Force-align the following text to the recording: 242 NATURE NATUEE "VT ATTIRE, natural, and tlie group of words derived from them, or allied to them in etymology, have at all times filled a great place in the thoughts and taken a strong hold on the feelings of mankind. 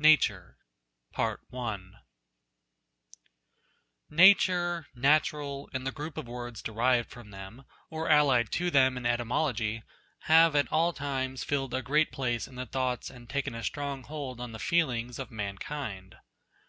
242 0.00 0.34
NATURE 0.38 0.58
NATUEE 1.18 1.98
"VT 4.12 4.30
ATTIRE, 4.36 4.86
natural, 4.94 5.68
and 5.74 5.84
tlie 5.84 5.92
group 5.94 6.16
of 6.16 6.28
words 6.28 6.62
derived 6.62 7.10
from 7.10 7.32
them, 7.32 7.64
or 7.90 8.08
allied 8.08 8.52
to 8.52 8.70
them 8.70 8.96
in 8.96 9.04
etymology, 9.04 9.82
have 10.26 10.54
at 10.54 10.70
all 10.70 10.92
times 10.92 11.42
filled 11.42 11.74
a 11.74 11.82
great 11.82 12.12
place 12.12 12.46
in 12.46 12.54
the 12.54 12.66
thoughts 12.66 13.10
and 13.10 13.28
taken 13.28 13.56
a 13.56 13.64
strong 13.64 14.04
hold 14.04 14.40
on 14.40 14.52
the 14.52 14.60
feelings 14.60 15.18
of 15.18 15.32
mankind. 15.32 16.14